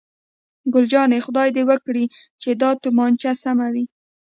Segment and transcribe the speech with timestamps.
[0.73, 2.05] ګل جانې: خدای دې وکړي
[2.41, 3.85] چې دا تومانچه سمه وي.